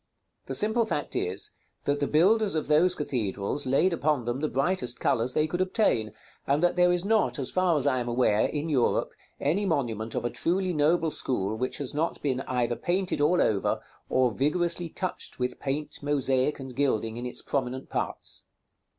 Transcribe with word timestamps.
The 0.47 0.55
simple 0.55 0.87
fact 0.87 1.15
is, 1.15 1.51
that 1.83 1.99
the 1.99 2.07
builders 2.07 2.55
of 2.55 2.65
those 2.65 2.95
cathedrals 2.95 3.67
laid 3.67 3.93
upon 3.93 4.23
them 4.25 4.39
the 4.39 4.49
brightest 4.49 4.99
colors 4.99 5.35
they 5.35 5.45
could 5.45 5.61
obtain, 5.61 6.11
and 6.47 6.63
that 6.63 6.75
there 6.75 6.91
is 6.91 7.05
not, 7.05 7.37
as 7.37 7.51
far 7.51 7.77
as 7.77 7.85
I 7.85 7.99
am 7.99 8.07
aware, 8.07 8.47
in 8.47 8.67
Europe, 8.67 9.11
any 9.39 9.63
monument 9.63 10.15
of 10.15 10.25
a 10.25 10.31
truly 10.31 10.73
noble 10.73 11.11
school 11.11 11.55
which 11.55 11.77
has 11.77 11.93
not 11.93 12.19
been 12.23 12.41
either 12.47 12.75
painted 12.75 13.21
all 13.21 13.39
over, 13.43 13.79
or 14.09 14.31
vigorously 14.31 14.89
touched 14.89 15.37
with 15.37 15.59
paint, 15.59 16.01
mosaic, 16.01 16.59
and 16.59 16.75
gilding 16.75 17.15
in 17.15 17.27
its 17.27 17.43
prominent 17.43 17.87
parts. 17.89 18.45